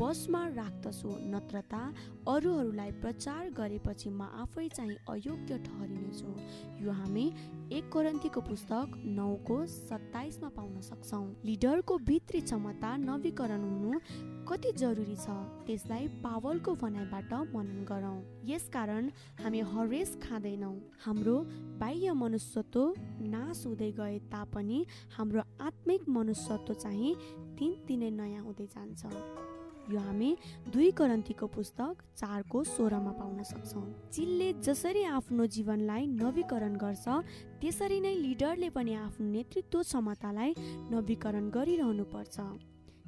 [0.00, 1.80] बसमा राख्दछु। नत्रता
[2.26, 6.30] अरूहरूलाई प्रचार गरेपछि म आफै चाहिँ अयोग्य ठहरिनेछु।
[6.84, 7.24] यो हामी
[7.76, 13.92] एक कोरन्थीको पुस्तक नौको सत्ताइसमा पाउन सक्छौँ। लिडरको भित्री क्षमता नवीकरण हुनु
[14.48, 15.28] कति जरुरी छ?
[15.66, 19.10] त्यसलाई पावलको भनाइबाट मनन गरौँ। यसकारण
[19.42, 21.36] हामी हरेस खाँदैनौँ। हाम्रो
[21.78, 22.82] बाह्य मनुष्यत्व
[23.36, 24.80] नाश हुँदै गए तापनि
[25.16, 27.14] हाम्रो आत्मिक मनुष्यत्व चाहिँ
[27.60, 29.49] दिनदिनै नयाँ हुँदै जान्छ।
[29.90, 30.30] यो हामी
[30.72, 37.06] दुई करन्तीको पुस्तक चारको सोह्रमा पाउन सक्छौँ। चिलले जसरी आफ्नो जीवनलाई नवीकरण गर्छ
[37.60, 40.54] त्यसरी नै लिडरले पनि आफ्नो नेतृत्व क्षमतालाई
[40.90, 42.36] नवीकरण गरिरहनु पर्छ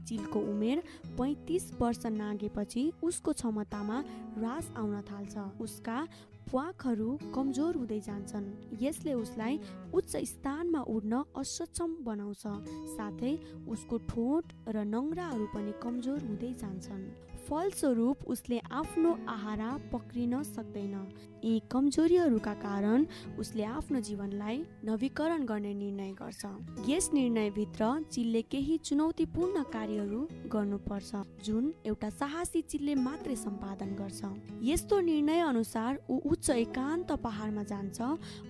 [0.08, 0.82] चिलको उमेर
[1.18, 3.98] पैँतिस वर्ष नागेपछि उसको क्षमतामा
[4.36, 5.98] ह्रास आउन थाल्छ। उसका
[6.50, 8.46] प्वाखहरू कमजोर हुँदै जान्छन्।
[8.82, 9.54] यसले उसलाई
[9.94, 12.44] उच्च स्थानमा उड्न असक्षम बनाउँछ।
[12.96, 13.34] साथै
[13.68, 17.04] उसको ठोट र नङ्ग्राहरू पनि कमजोर हुँदै जान्छन्।
[17.48, 20.94] फलस्वरूप उसले आफ्नो आहारा पक्रिन सक्दैन।
[21.44, 23.06] यी कमजोरीहरूका कारण
[23.38, 26.44] उसले आफ्नो जीवनलाई नवीकरण गर्ने निर्णय गर्छ।
[26.88, 30.20] यस निर्णयभित्र चिलले केही चुनौतीपूर्ण कार्यहरू
[30.54, 34.32] गर्नुपर्छ जुन एउटा साहसी चिलले मात्रै सम्पादन गर्छ।
[34.70, 38.00] यस्तो निर्णय अनुसार ऊ उच्च एकान्त पहाडमा जान्छ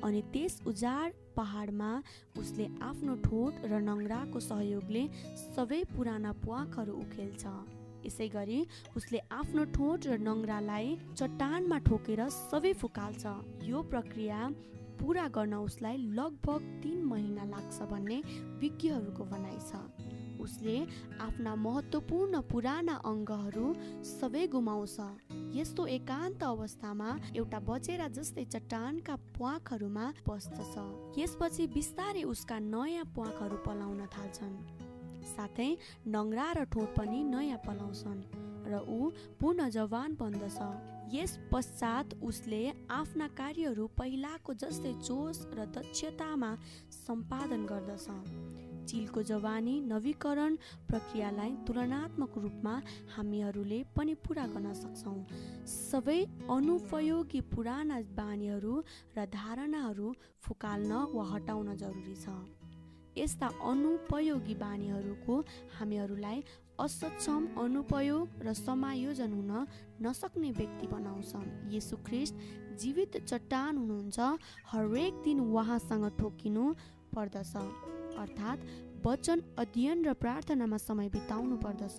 [0.05, 1.90] अनि त्यस उजाड पहाडमा
[2.38, 5.05] उसले आफ्नो ठोट र नङ्ग्राको सहयोगले
[5.44, 7.44] सबै पुराना प्वाखहरू उखेल्छ।
[8.07, 8.61] यसै गरी
[8.97, 13.25] उसले आफ्नो ठोट र नङ्ग्रालाई चट्टानमा ठोकेर सबै फुकाल्छ।
[13.71, 14.41] यो प्रक्रिया
[15.01, 18.19] पुरा गर्न उसलाई लगभग तिन महिना लाग्छ भन्ने
[18.61, 19.81] विज्ञहरूको भनाइ छ।
[20.43, 20.77] उसले
[21.23, 23.67] आफ्ना महत्त्वपूर्ण पुराना अङ्गहरू
[24.11, 24.97] सबै गुमाउँछ।
[25.59, 30.75] यस्तो एकान्त अवस्थामा एउटा बचेरा जस्तै चट्टानका प्वाखहरूमा बस्दछ
[31.19, 34.57] यसपछि बिस्तारै उसका नयाँ प्वाखहरू पलाउन थाल्छन्।
[35.24, 35.70] साथै
[36.06, 38.22] नङ्ग्रा र ठोट पनि नयाँ पलाउँछन्
[38.70, 40.58] र ऊ पूर्ण जवान बन्दछ।
[41.12, 46.50] यस पश्चात उसले आफ्ना कार्यहरू पहिलाको जस्तै जोस र दक्षतामा
[46.90, 48.06] सम्पादन गर्दछ।
[48.82, 50.56] चिलको जवानी नवीकरण
[50.88, 52.74] प्रक्रियालाई तुलनात्मक रूपमा
[53.16, 55.18] हामीहरूले पनि पुरा गर्न सक्छौँ।
[55.66, 56.18] सबै
[56.56, 58.74] अनुपयोगी पुराना बानीहरू
[59.16, 60.08] र धारणाहरू
[60.42, 62.62] फुकाल्न वा हटाउन जरुरी छ।
[63.16, 65.35] यस्ता अनुपयोगी बानीहरूको
[65.79, 66.38] हामीहरूलाई
[66.81, 69.53] असक्षम अनुपयोग र समायोजन हुन
[70.03, 71.33] नसक्ने व्यक्ति बनाउँछ
[71.75, 72.35] यसु ख्रिस्ट
[72.81, 74.18] जीवित चट्टान हुनुहुन्छ
[74.72, 76.64] हरेक दिन उहाँसँग ठोकिनु
[77.14, 77.55] पर्दछ।
[78.22, 78.64] अर्थात्
[79.07, 81.98] वचन अध्ययन र प्रार्थनामा समय बिताउनु पर्दछ।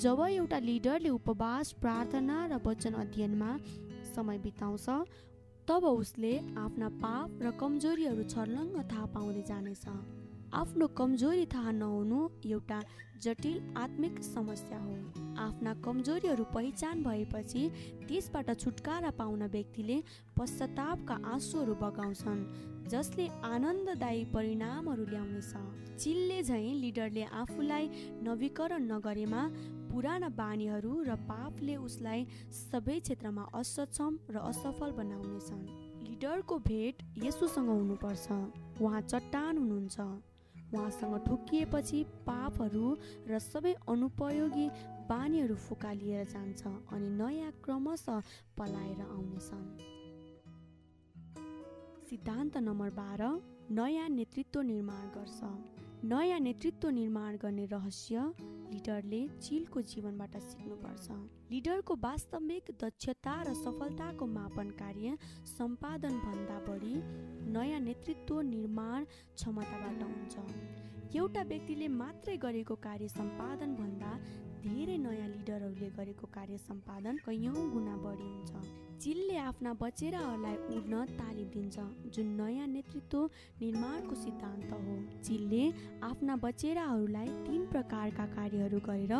[0.00, 3.50] जब एउटा लिडरले उपवास प्रार्थना र वचन अध्ययनमा
[4.14, 4.88] समय बिताउँछ
[5.68, 9.84] तब उसले आफ्ना पाप र कमजोरीहरू छर्लङ्ग थाहा पाउँदै जानेछ।
[10.52, 12.80] आफ्नो कमजोरी थाहा नहुनु एउटा
[13.22, 14.94] जटिल आत्मिक समस्या हो।
[15.38, 17.62] आफ्ना कमजोरीहरू पहिचान भएपछि
[18.08, 19.98] त्यसबाट छुटकारा पाउन व्यक्तिले
[20.38, 22.42] पश्चातापका आँसुहरू बगाउँछन्
[22.90, 25.52] जसले आनन्ददायी परिणामहरू ल्याउनेछ।
[26.00, 27.88] चिलले झैँ लिडरले आफूलाई
[28.22, 29.42] नवीकरण नगरेमा
[29.90, 35.62] पुराना बानीहरू र पापले उसलाई सबै क्षेत्रमा असक्षम र असफल बनाउनेछन्।
[36.08, 38.26] लिडरको भेट यसुसँग हुनुपर्छ।
[38.82, 40.29] उहाँ चट्टान हुनुहुन्छ।
[40.74, 42.86] उहाँसँग ठोकिएपछि पापहरू
[43.28, 44.66] र सबै अनुपयोगी
[45.10, 48.20] बानीहरू फुकालिएर जान्छ अनि नयाँ क्रमशः
[48.58, 49.66] पलाएर आउनेछन्।
[52.10, 53.22] सिद्धान्त नम्बर बाह्र
[53.70, 55.40] नयाँ नेतृत्व निर्माण गर्छ।
[56.02, 58.20] नयाँ नेतृत्व निर्माण गर्ने रहस्य
[58.72, 61.10] लिडरले चिलको जीवनबाट सिक्नुपर्छ।
[61.52, 66.94] लिडरको वास्तविक दक्षता र सफलताको मापन कार्य सम्पादनभन्दा बढी
[67.52, 69.04] नयाँ नेतृत्व निर्माण
[69.36, 74.12] क्षमताबाट हुन्छ। एउटा व्यक्तिले मात्रै गरेको कार्य सम्पादनभन्दा
[74.64, 81.46] धेरै नयाँ लिडरहरूले गरेको कार्य सम्पादन कैयौँ गुणा बढी हुन्छ। चिलले आफ्ना बचेराहरूलाई उड्न तालिम
[81.52, 81.84] दिन्छ
[82.14, 83.20] जुन नयाँ नेतृत्व
[83.60, 85.62] निर्माणको सिद्धान्त हो। चिलले
[86.04, 89.14] आफ्ना बचेराहरूलाई तीन प्रकारका कार्यहरू गरेर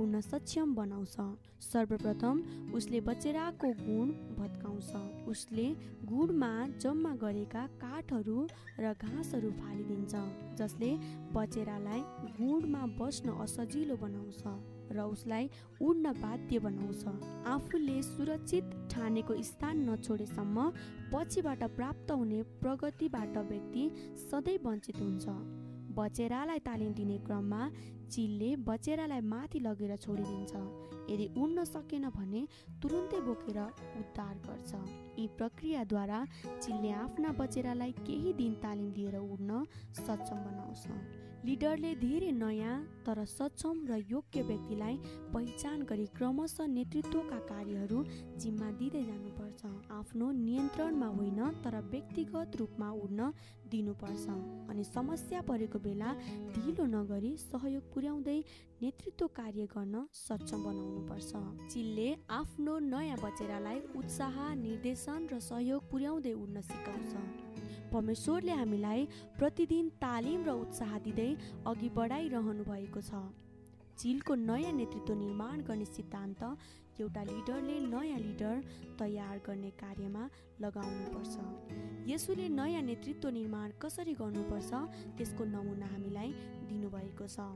[0.00, 1.16] उड्न सक्षम बनाउँछ।
[1.62, 2.40] सर्वप्रथम
[2.76, 5.66] उसले बचेराको गुण भत्काउँछ। उसले
[6.08, 8.38] गुडमा जम्मा गरेका काठहरू
[8.80, 10.14] र घाँसहरू फालिदिन्छ
[10.58, 10.90] जसले
[11.36, 12.00] बचेरालाई
[12.40, 14.42] गुडमा बस्न असजिलो बनाउँछ
[14.86, 15.48] र उसलाई
[15.82, 17.04] उड्न बाध्य बनाउँछ।
[17.46, 20.70] आफूले सुरक्षित ठानेको स्थान नछोडेसम्म
[21.12, 25.26] पछिबाट प्राप्त हुने प्रगतिबाट व्यक्ति सधैँ वञ्चित हुन्छ।
[25.96, 27.70] बचेरालाई तालिम दिने क्रममा
[28.10, 30.54] चिलले बचेरालाई माथि लगेर छोडिदिन्छ।
[31.10, 32.46] यदि उड्न सकेन भने
[32.82, 33.58] तुरुन्तै बोकेर
[34.00, 34.72] उद्धार गर्छ।
[35.18, 36.24] यी प्रक्रियाद्वारा
[36.62, 39.64] चिलले आफ्ना बचेरालाई केही दिन तालिम दिएर उड्न
[39.96, 40.84] सक्षम बनाउँछ।
[41.44, 44.96] लिडरले धेरै नयाँ तर सक्षम र योग्य व्यक्तिलाई
[45.34, 47.98] पहिचान गरी क्रमशः नेतृत्वका कार्यहरू
[48.40, 49.62] जिम्मा दिँदै जानुपर्छ।
[49.98, 53.30] आफ्नो नियन्त्रणमा होइन तर व्यक्तिगत रूपमा उड्न
[53.70, 54.26] दिनुपर्छ।
[54.70, 56.10] अनि समस्या परेको बेला
[56.54, 58.38] ढिलो नगरी सहयोग पुर्याउँदै
[58.82, 61.30] नेतृत्व कार्य गर्न सक्षम बनाउनुपर्छ।
[61.70, 62.08] चिलले
[62.40, 67.45] आफ्नो नयाँ बचेरालाई उत्साह निर्देशन र सहयोग पुर्याउँदै उड्न सिकाउँछ।
[67.92, 69.06] परमेश्वरले हामीलाई
[69.38, 71.30] प्रतिदिन तालिम र उत्साह दिँदै
[71.66, 73.26] अघि बढाइरहनु भएको छ।
[73.96, 76.42] चिलको नयाँ नेतृत्व निर्माण गर्ने सिद्धान्त
[77.00, 78.56] एउटा लिडरले नयाँ लिडर
[78.98, 80.24] तयार गर्ने कार्यमा
[80.60, 81.34] लगाउनुपर्छ।
[82.10, 84.70] यसोले नयाँ नेतृत्व निर्माण कसरी गर्नुपर्छ
[85.16, 86.30] त्यसको नमुना हामीलाई
[86.68, 87.48] दिनुभएको छ।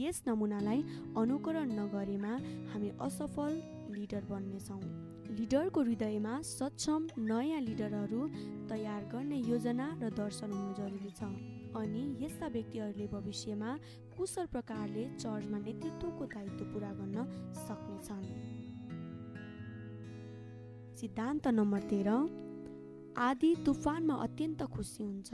[0.00, 0.80] यस नमुनालाई
[1.20, 2.32] अनुकरण नगरेमा
[2.72, 3.52] हामी असफल
[3.96, 4.80] लिडर बन्नेछौँ।
[5.30, 8.20] लिडरको हृदयमा सक्षम नयाँ लिडरहरू
[8.70, 11.22] तयार गर्ने योजना र दर्शन हुनु जरुरी छ।
[11.74, 13.70] अनि यस्ता व्यक्तिहरूले भविष्यमा
[14.16, 17.16] कुशल प्रकारले चर्चमा नेतृत्वको दायित्व पुरा गर्न
[17.56, 18.24] सक्नेछन्।
[20.96, 22.10] सिद्धान्त नम्बर तेह्र
[23.18, 25.30] आदि तुफानमा अत्यन्त खुसी हुन्छ।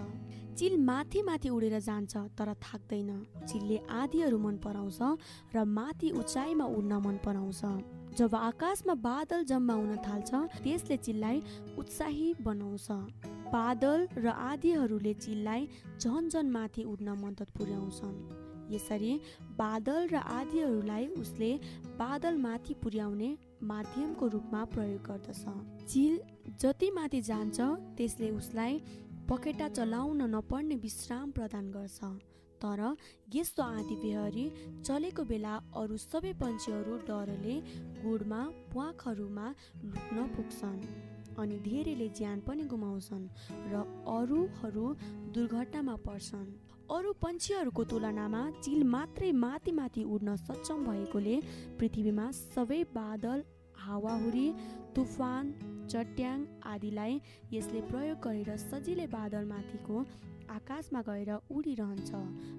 [0.56, 3.10] चिल माथि माथि उडेर जान्छ तर थाक्दैन।
[3.48, 5.00] चिलले आधीहरू मन पराउँछ
[5.54, 7.62] र माथि उचाइमा उड्न मन पराउँछ।
[8.18, 10.30] जब आकाशमा बादल जम्मा हुन थाल्छ
[10.62, 11.42] त्यसले चिललाई
[11.78, 12.88] उत्साही बनाउँछ।
[13.52, 15.68] बादल र आदिहरूले चिललाई
[16.00, 19.12] झन झन माथि उड्न मद्दत पुर्याउँछन्। यसरी
[19.58, 21.52] बादल र आदिहरूलाई उसले
[21.98, 23.30] बादल माथि पुर्याउने
[23.62, 25.44] माध्यमको रूपमा प्रयोग गर्दछ।
[25.90, 26.20] चिल
[26.60, 27.60] जति माथि जान्छ
[27.96, 28.82] त्यसले उसलाई
[29.30, 31.98] पखेटा चलाउन नपर्ने विश्राम प्रदान गर्छ।
[32.62, 32.80] तर
[33.34, 34.46] यस्तो आँधी बेहरी
[34.84, 37.56] चलेको बेला अरू सबै पन्छीहरू डरले
[38.02, 38.40] गुडमा
[38.72, 39.46] प्वाखहरूमा
[39.84, 40.82] लुक्न पुग्छन्
[41.38, 43.24] अनि धेरैले ज्यान पनि गुमाउँछन्
[43.72, 43.84] र
[44.16, 44.86] अरूहरू
[45.34, 46.48] दुर्घटनामा पर्छन्।
[46.90, 51.36] अरू पन्छीहरूको तुलनामा चिल मात्रै माथि माथि उड्न सक्षम भएकोले
[51.78, 53.44] पृथ्वीमा सबै बादल
[53.82, 54.48] हावाहुरी
[54.96, 55.52] तुफान
[55.92, 56.42] चट्याङ
[56.72, 57.20] आदिलाई
[57.52, 60.02] यसले प्रयोग गरेर सजिलै बादलमाथिको
[60.50, 62.10] आकाशमा गएर उडिरहन्छ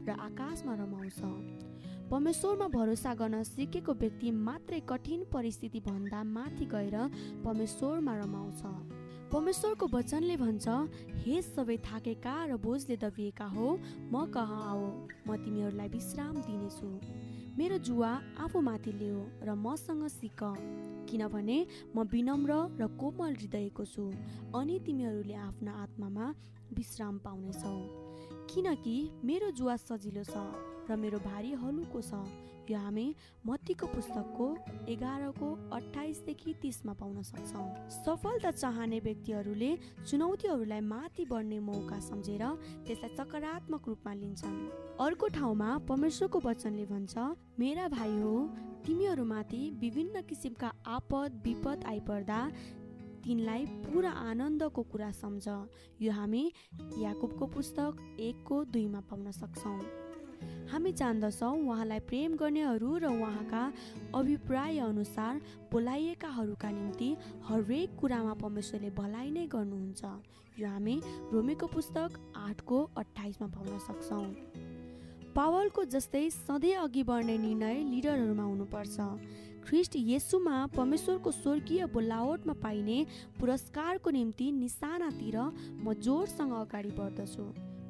[0.07, 1.19] र आकाशमा रमाउँछ।
[2.11, 6.97] परमेश्वरमा भरोसा गर्न सिकेको व्यक्ति मात्रै कठिन परिस्थिति भन्दा माथि गएर
[7.45, 8.61] परमेश्वरमा रमाउँछ।
[9.31, 10.67] परमेश्वरको वचनले भन्छ
[11.23, 13.67] हे सबै थाकेका र बोझले दबिएका हो
[14.11, 14.85] म कहाँ आओ
[15.27, 16.89] म तिमीहरूलाई विश्राम दिनेछु।
[17.57, 18.11] मेरो जुवा
[18.43, 20.41] आफूमाथि ल्याऊ र मसँग सिक।
[21.09, 21.57] किनभने
[21.95, 24.03] म विनम्र र कोमल हृदयको छु
[24.59, 26.27] अनि तिमीहरूले आफ्ना आत्मामा
[26.77, 27.75] विश्राम पाउनेछौ।
[28.51, 30.35] किनकि मेरो जुवा सजिलो छ
[30.89, 32.11] र मेरो भारी हलुको छ।
[32.69, 33.05] यो हामी
[33.45, 34.47] मत्तीको पुस्तकको
[34.93, 39.71] एघारको अठाइसदेखि तिसमा पाउन सक्छौँ। सफलता चाहने व्यक्तिहरूले
[40.07, 42.43] चुनौतीहरूलाई माथि बढ्ने मौका सम्झेर
[42.87, 44.59] त्यसलाई सकारात्मक रूपमा लिन्छन्।
[44.99, 47.17] अर्को ठाउँमा परमेश्वरको वचनले भन्छ
[47.59, 48.35] मेरा भाइ हो
[48.85, 52.39] तिमीहरूमाथि विभिन्न किसिमका आपद विपद आइपर्दा
[53.23, 55.47] तिनलाई पुरा आनन्दको कुरा सम्झ।
[56.01, 56.43] यो हामी
[56.97, 59.79] याकुबको पुस्तक एकको दुईमा पाउन सक्छौँ।
[60.71, 63.63] हामी जान्दछौँ। उहाँलाई प्रेम गर्नेहरू र उहाँका
[64.15, 67.09] अभिप्राय अनुसार बोलाइएकाहरूका निम्ति
[67.47, 70.01] हरेक कुरामा परमेश्वरले भलाइ नै गर्नुहुन्छ।
[70.59, 70.95] यो हामी
[71.33, 74.27] रोमेको पुस्तक आठको अठाइसमा पाउन सक्छौँ।
[75.35, 78.97] पावलको जस्तै सधैँ अघि बढ्ने निर्णय लिडरहरूमा हुनुपर्छ।
[79.63, 82.97] ख्रिस्ट येसुमा परमेश्वरको स्वर्गीय बोलावटमा पाइने
[83.39, 87.45] पुरस्कारको निम्ति निशानातिर म जोडसँग अगाडि बढ्दछु।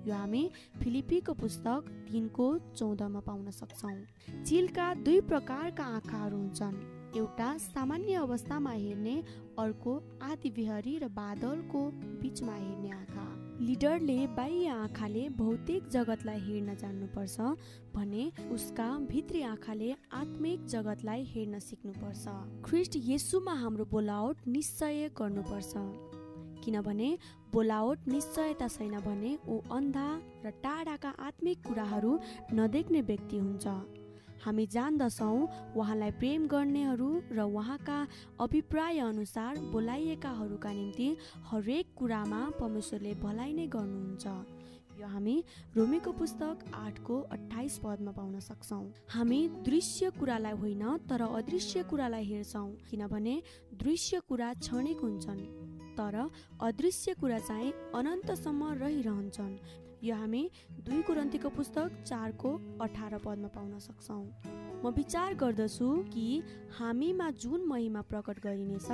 [0.07, 0.49] यो हामी
[0.81, 3.97] फिलिपीको पुस्तक तिनको चौधमा पाउन सक्छौँ।
[4.45, 6.81] चिलका दुई प्रकारका आँखाहरू हुन्छन्।
[7.17, 9.15] एउटा सामान्य अवस्थामा हेर्ने
[9.59, 11.81] अर्को आदि बिहारी र बादलको
[12.21, 13.25] बिचमा हेर्ने आँखा।
[13.61, 17.39] लिडरले बाह्य आँखाले भौतिक जगतलाई हेर्न जान्नुपर्छ
[17.95, 22.25] भने उसका भित्री आँखाले आत्मिक जगतलाई हेर्न सिक्नुपर्छ।
[22.65, 25.73] ख्रिस्ट येसुमा हाम्रो बोलावट निश्चय गर्नुपर्छ।
[26.63, 27.09] किनभने
[27.53, 30.07] बोलावट निश्चयता छैन भने ऊ अन्धा
[30.45, 32.19] र टाढाका आत्मिक कुराहरू
[32.53, 33.65] नदेख्ने व्यक्ति हुन्छ।
[34.43, 37.97] हामी जान्दछौँ उहाँलाई प्रेम गर्नेहरू र उहाँका
[38.41, 41.09] अभिप्राय अनुसार बोलाइएकाहरूका निम्ति
[41.49, 44.25] हरेक कुरामा परमेश्वरले भलाइ नै गर्नुहुन्छ।
[44.99, 45.35] यो हामी
[45.75, 52.69] रोमीको पुस्तक आठको अठाइस पदमा पाउन सक्छौँ। हामी दृश्य कुरालाई होइन तर अदृश्य कुरालाई हेर्छौँ
[52.89, 53.35] किनभने
[53.77, 55.41] दृश्य कुरा क्षणिक हुन्छन्।
[55.97, 56.29] तर
[56.61, 59.57] अदृश्य कुरा चाहिँ अनन्तसम्म रहिरहन्छन्।
[60.03, 60.43] यो हामी
[60.81, 62.49] दुई कुरन्तीको पुस्तक चारको
[62.81, 64.25] अठार पदमा पाउन सक्छौँ।
[64.83, 66.27] म विचार गर्दछु कि
[66.79, 68.89] हामीमा जुन महिमा प्रकट गरिनेछ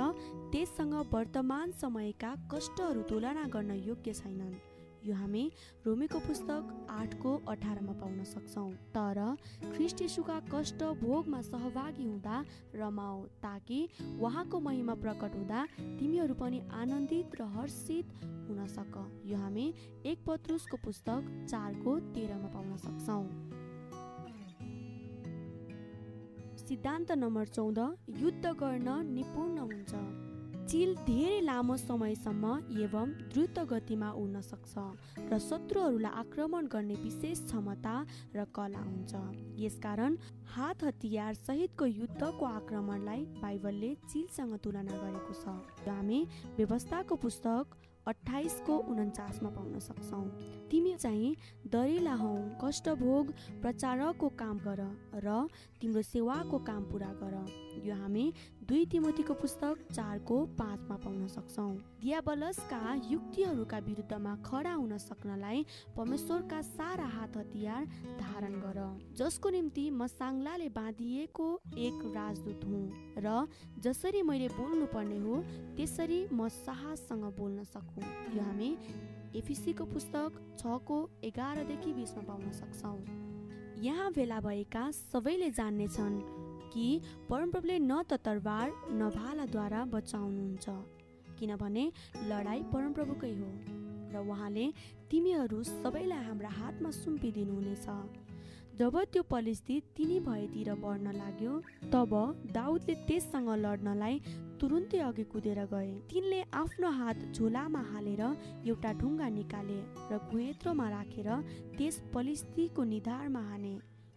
[0.52, 4.67] त्यससँग वर्तमान समयका कष्टहरू तुलना गर्न योग्य छैनन्।
[5.08, 5.42] यो हामी
[5.86, 9.20] रोमीको पुस्तक आठको अठारमा पाउन सक्छौँ। तर
[9.64, 12.44] ख्रिस्टेसुका कष्ट भोगमा सहभागी हुँदा
[12.76, 13.80] रमाओ ताकि
[14.20, 18.06] उहाँको महिमा प्रकट हुँदा तिमीहरू पनि आनन्दित र हर्षित
[18.48, 18.94] हुन सक।
[19.24, 19.66] यो हामी
[20.04, 23.24] एक पत्रुसको पुस्तक चारको तेह्रमा पाउन सक्छौँ।
[26.60, 27.78] सिद्धान्त नम्बर चौध
[28.18, 30.27] युद्ध गर्न निपुण हुन्छ।
[30.68, 32.48] चिल धेरै लामो समयसम्म
[32.84, 34.84] एवं द्रुत गतिमा उड्न सक्छ
[35.30, 37.94] र शत्रुहरूलाई आक्रमण गर्ने विशेष क्षमता
[38.36, 39.12] र कला हुन्छ।
[39.64, 40.16] यसकारण
[40.52, 45.56] हात हतियार सहितको युद्धको आक्रमणलाई बाइबलले चिलसँग तुलना गरेको छ।
[45.88, 46.20] हामी
[46.60, 47.76] व्यवस्थाको पुस्तक
[48.08, 50.24] अठाइसको उन्चासमा पाउन सक्छौँ।
[50.68, 51.34] तिमी चाहिँ
[51.72, 53.32] दरिला हौ कष्टभोग
[53.64, 54.80] प्रचारकको काम गर
[55.24, 55.48] र
[55.80, 57.34] तिम्रो सेवाको काम पुरा गर।
[57.84, 58.24] यो हामी
[58.68, 65.64] दुई तिमोतीको पुस्तक चारको पाँचमा पाउन सक्छौँ। दियाबलसका युक्तिहरूका विरुद्धमा खडा हुन सक्नलाई
[65.96, 67.84] परमेश्वरका सारा हात हतियार
[68.20, 68.80] धारण गर।
[69.16, 72.84] जसको निम्ति म साङ्लाले बाँधिएको एक राजदूत हुँ
[73.16, 73.48] र
[73.80, 75.40] जसरी मैले बोल्नु पर्ने हो
[75.76, 78.04] त्यसरी म साहससँग बोल्न सकौँ।
[78.36, 78.70] यो हामी
[79.40, 83.00] एफिसीको पुस्तक छको एघारदेखि बिसमा पाउन सक्छौँ।
[83.80, 86.37] यहाँ भेला भएका सबैले जान्नेछन्
[86.72, 86.86] कि
[87.30, 90.66] परमप्रभुले न त तरबार न भालाद्वारा बचाउनुहुन्छ
[91.38, 91.84] किनभने
[92.30, 93.50] लडाइँ परमप्रभुकै हो
[94.12, 94.66] र उहाँले
[95.10, 97.86] तिमीहरू सबैलाई हाम्रा हातमा सुम्पिदिनुहुनेछ।
[98.78, 101.52] जब त्यो परिस्थिति तिनी भएतिर बढ्न लाग्यो
[101.92, 102.12] तब
[102.54, 104.20] दाउदले त्यससँग लड्नलाई
[104.60, 108.22] तुरुन्तै अघि कुदेर गए। तिनले आफ्नो हात झोलामा हालेर
[108.70, 111.28] एउटा ढुङ्गा निकाले र घुएत्रोमा राखेर
[111.76, 113.74] त्यस पलिस्तीको निधारमा हाने।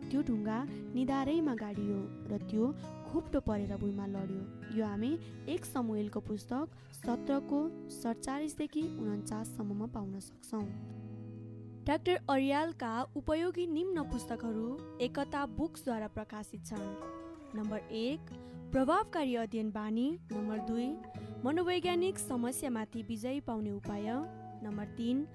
[0.10, 0.58] त्यो ढुङ्गा
[0.96, 1.98] निधारैमा गाडियो
[2.32, 2.66] र त्यो
[3.08, 4.42] खुप्टो परेर भुइँमा लड्यो।
[4.78, 5.12] यो हामी
[5.48, 7.60] एक समूहलको पुस्तक सत्रको
[7.92, 10.66] सडचालिसदेखि उन्चाससम्ममा पाउन सक्छौँ।
[11.88, 14.68] डाक्टर अरियालका उपयोगी निम्न पुस्तकहरू
[15.02, 16.90] एकता बुक्सद्वारा प्रकाशित छन्।
[17.56, 18.30] नम्बर एक
[18.72, 20.88] प्रभावकारी अध्ययन बानी। नम्बर दुई
[21.46, 24.08] मनोवैज्ञानिक समस्यामाथि विजय पाउने उपाय।
[24.64, 25.26] नम्बर तिन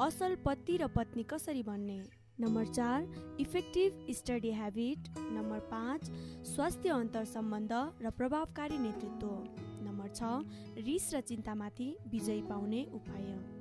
[0.00, 1.98] असल पति र पत्नी कसरी भन्ने
[2.40, 3.06] नम्बर चार
[3.40, 6.10] इफेक्टिभ स्टडी ह्याबिट नम्बर पाँच
[6.46, 7.72] स्वास्थ्य अन्तर सम्बन्ध
[8.02, 9.28] र प्रभावकारी नेतृत्व।
[9.86, 13.55] नम्बर छ रिस र चिन्तामाथि विजय पाउने उपाय।